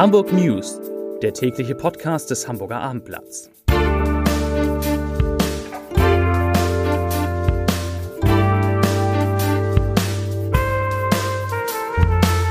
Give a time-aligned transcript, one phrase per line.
[0.00, 0.80] Hamburg News,
[1.20, 3.50] der tägliche Podcast des Hamburger Abendblatts.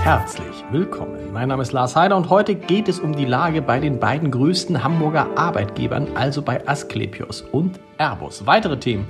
[0.03, 1.33] Herzlich willkommen.
[1.33, 4.29] Mein Name ist Lars Heider und heute geht es um die Lage bei den beiden
[4.29, 8.45] größten Hamburger Arbeitgebern, also bei Asklepios und Airbus.
[8.45, 9.07] Weitere Themen.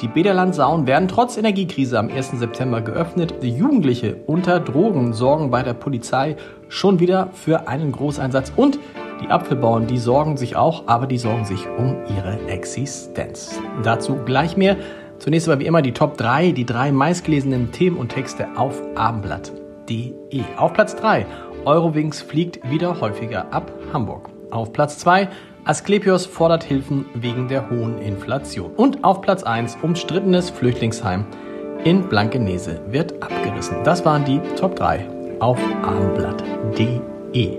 [0.00, 2.32] Die Bederlandsauen werden trotz Energiekrise am 1.
[2.32, 3.34] September geöffnet.
[3.42, 6.36] Jugendliche unter Drogen sorgen bei der Polizei
[6.68, 8.52] schon wieder für einen Großeinsatz.
[8.56, 8.78] Und
[9.22, 13.60] die Apfelbauern, die sorgen sich auch, aber die sorgen sich um ihre Existenz.
[13.84, 14.76] Dazu gleich mehr.
[15.18, 20.42] Zunächst aber wie immer die Top 3, die drei meistgelesenen Themen und Texte auf abendblatt.de.
[20.56, 21.26] Auf Platz 3,
[21.64, 24.30] Eurowings fliegt wieder häufiger ab Hamburg.
[24.50, 25.28] Auf Platz 2,
[25.64, 28.72] Asklepios fordert Hilfen wegen der hohen Inflation.
[28.72, 31.24] Und auf Platz 1 umstrittenes Flüchtlingsheim
[31.84, 33.76] in Blankenese wird abgerissen.
[33.84, 37.58] Das waren die Top 3 auf abendblatt.de.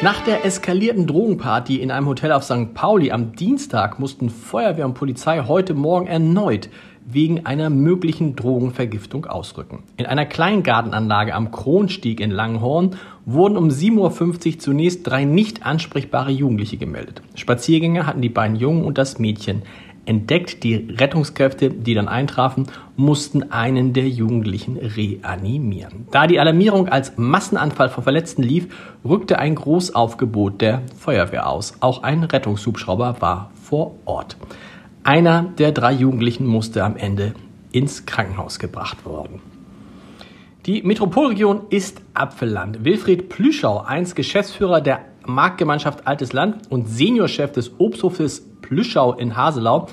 [0.00, 2.74] Nach der eskalierten Drogenparty in einem Hotel auf St.
[2.74, 6.68] Pauli am Dienstag mussten Feuerwehr und Polizei heute Morgen erneut
[7.10, 9.82] wegen einer möglichen Drogenvergiftung ausrücken.
[9.96, 12.96] In einer Kleingartenanlage am Kronstieg in Langhorn
[13.28, 17.20] wurden um 7.50 Uhr zunächst drei nicht ansprechbare Jugendliche gemeldet.
[17.34, 19.62] Spaziergänger hatten die beiden Jungen und das Mädchen
[20.06, 20.64] entdeckt.
[20.64, 26.06] Die Rettungskräfte, die dann eintrafen, mussten einen der Jugendlichen reanimieren.
[26.10, 28.68] Da die Alarmierung als Massenanfall von Verletzten lief,
[29.04, 31.74] rückte ein Großaufgebot der Feuerwehr aus.
[31.80, 34.38] Auch ein Rettungshubschrauber war vor Ort.
[35.04, 37.34] Einer der drei Jugendlichen musste am Ende
[37.72, 39.40] ins Krankenhaus gebracht werden.
[40.68, 42.84] Die Metropolregion ist Apfelland.
[42.84, 49.86] Wilfried Plüschau, einst Geschäftsführer der Marktgemeinschaft Altes Land und Seniorchef des Obsthofes Plüschau in Haselau,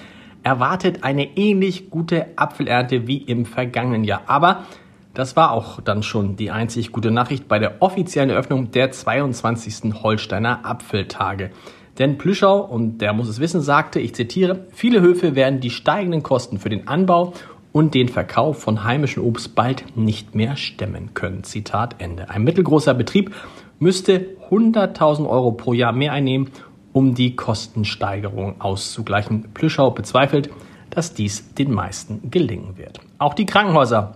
[0.44, 4.23] erwartet eine ähnlich gute Apfelernte wie im vergangenen Jahr.
[4.28, 4.66] Aber
[5.14, 9.94] das war auch dann schon die einzig gute Nachricht bei der offiziellen Eröffnung der 22.
[10.03, 11.52] Holsteiner Apfeltage.
[12.00, 16.22] Denn Plüschau, und der muss es wissen, sagte, ich zitiere, viele Höfe werden die steigenden
[16.22, 17.34] Kosten für den Anbau
[17.75, 21.44] und den Verkauf von heimischem Obst bald nicht mehr stemmen können.
[21.44, 22.30] Zitat Ende.
[22.30, 23.36] Ein mittelgroßer Betrieb
[23.80, 26.52] müsste 100.000 Euro pro Jahr mehr einnehmen,
[26.94, 29.50] um die Kostensteigerung auszugleichen.
[29.53, 30.50] Plüschau bezweifelt,
[30.90, 33.02] dass dies den meisten gelingen wird.
[33.18, 34.16] Auch die Krankenhäuser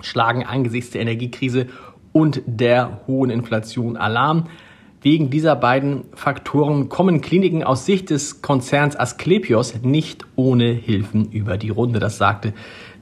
[0.00, 1.68] schlagen angesichts der Energiekrise
[2.10, 4.48] und der hohen Inflation Alarm.
[5.02, 11.58] Wegen dieser beiden Faktoren kommen Kliniken aus Sicht des Konzerns Asklepios nicht ohne Hilfen über
[11.58, 11.98] die Runde.
[11.98, 12.52] Das sagte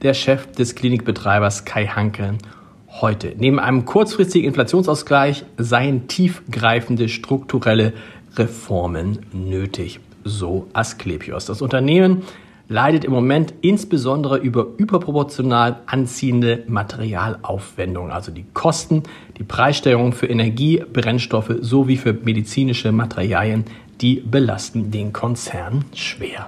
[0.01, 2.39] der Chef des Klinikbetreibers Kai Hanke
[2.87, 3.35] heute.
[3.37, 7.93] Neben einem kurzfristigen Inflationsausgleich seien tiefgreifende strukturelle
[8.35, 11.45] Reformen nötig, so Asklepios.
[11.45, 12.23] Das Unternehmen
[12.71, 19.03] leidet im Moment insbesondere über überproportional anziehende Materialaufwendungen, also die Kosten,
[19.37, 23.65] die Preissteigerung für Energie, Brennstoffe sowie für medizinische Materialien,
[23.99, 26.47] die belasten den Konzern schwer.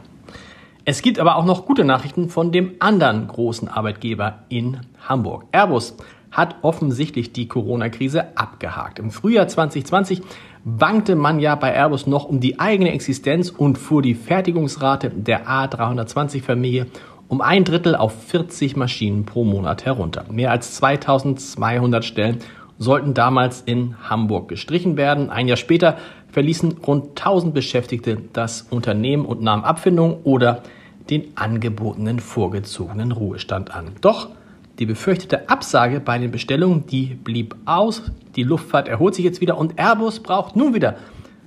[0.85, 5.43] Es gibt aber auch noch gute Nachrichten von dem anderen großen Arbeitgeber in Hamburg.
[5.51, 5.95] Airbus
[6.31, 8.97] hat offensichtlich die Corona-Krise abgehakt.
[8.97, 10.21] Im Frühjahr 2020
[10.65, 15.47] wankte man ja bei Airbus noch um die eigene Existenz und fuhr die Fertigungsrate der
[15.47, 16.87] A320-Familie
[17.27, 20.25] um ein Drittel auf 40 Maschinen pro Monat herunter.
[20.29, 22.39] Mehr als 2200 Stellen
[22.77, 25.29] sollten damals in Hamburg gestrichen werden.
[25.29, 25.97] Ein Jahr später
[26.29, 30.63] verließen rund 1000 Beschäftigte das Unternehmen und nahmen Abfindung oder
[31.09, 33.91] den angebotenen vorgezogenen Ruhestand an.
[34.01, 34.29] Doch
[34.79, 38.03] die befürchtete Absage bei den Bestellungen, die blieb aus.
[38.35, 40.95] Die Luftfahrt erholt sich jetzt wieder und Airbus braucht nun wieder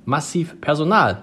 [0.05, 1.23] massiv Personal,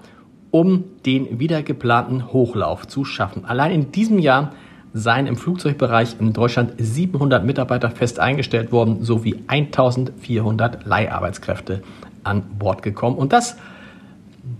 [0.50, 3.44] um den wieder geplanten Hochlauf zu schaffen.
[3.44, 4.52] Allein in diesem Jahr
[4.92, 11.82] seien im Flugzeugbereich in Deutschland 700 Mitarbeiter fest eingestellt worden, sowie 1400 Leiharbeitskräfte
[12.22, 13.16] an Bord gekommen.
[13.16, 13.56] Und das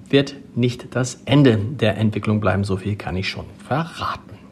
[0.09, 4.44] wird nicht das Ende der Entwicklung bleiben, so viel kann ich schon verraten.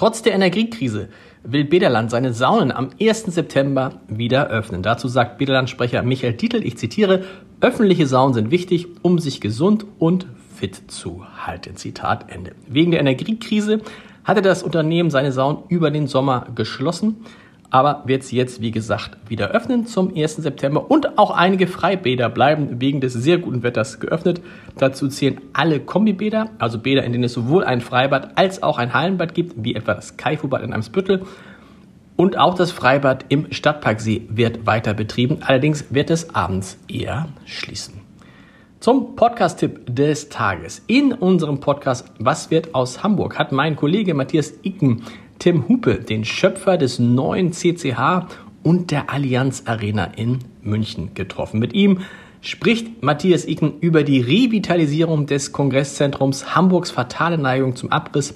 [0.00, 1.10] Trotz der Energiekrise
[1.42, 3.24] will Bederland seine Saunen am 1.
[3.24, 4.82] September wieder öffnen.
[4.82, 7.22] Dazu sagt Bederland-Sprecher Michael Titel, ich zitiere,
[7.60, 10.26] öffentliche Saunen sind wichtig, um sich gesund und
[10.56, 11.76] fit zu halten.
[11.76, 12.52] Zitat Ende.
[12.66, 13.82] Wegen der Energiekrise
[14.24, 17.16] hatte das Unternehmen seine Saunen über den Sommer geschlossen
[17.70, 20.36] aber wird sie jetzt, wie gesagt, wieder öffnen zum 1.
[20.36, 24.40] September und auch einige Freibäder bleiben wegen des sehr guten Wetters geöffnet.
[24.76, 28.92] Dazu zählen alle Kombibäder, also Bäder, in denen es sowohl ein Freibad als auch ein
[28.92, 31.22] Hallenbad gibt, wie etwa das Kaifubad in Eimsbüttel.
[32.16, 38.00] Und auch das Freibad im Stadtparksee wird weiter betrieben, allerdings wird es abends eher schließen.
[38.80, 40.82] Zum Podcast-Tipp des Tages.
[40.86, 45.02] In unserem Podcast Was wird aus Hamburg hat mein Kollege Matthias Icken
[45.40, 48.26] Tim Hupe, den Schöpfer des neuen CCH
[48.62, 51.58] und der Allianz Arena in München getroffen.
[51.58, 52.00] Mit ihm
[52.42, 58.34] spricht Matthias Icken über die Revitalisierung des Kongresszentrums Hamburgs fatale Neigung zum Abriss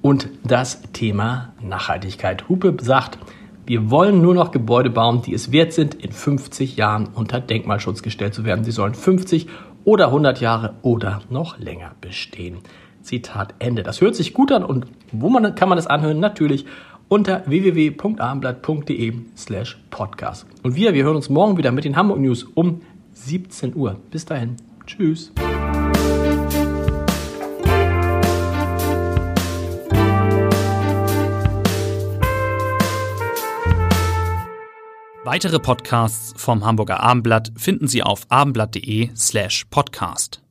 [0.00, 2.48] und das Thema Nachhaltigkeit.
[2.48, 3.18] Hupe sagt,
[3.66, 8.00] wir wollen nur noch Gebäude bauen, die es wert sind, in 50 Jahren unter Denkmalschutz
[8.00, 8.64] gestellt zu werden.
[8.64, 9.48] Sie sollen 50
[9.84, 12.60] oder 100 Jahre oder noch länger bestehen.
[13.08, 13.82] Zitat Ende.
[13.82, 16.20] Das hört sich gut an und wo man, kann man das anhören?
[16.20, 16.66] Natürlich
[17.08, 20.46] unter www.abendblatt.de slash podcast.
[20.62, 22.82] Und wir, wir hören uns morgen wieder mit den Hamburg News um
[23.14, 23.96] 17 Uhr.
[24.10, 24.56] Bis dahin.
[24.86, 25.32] Tschüss.
[35.24, 40.42] Weitere Podcasts vom Hamburger Abendblatt finden Sie auf abendblatt.de slash podcast.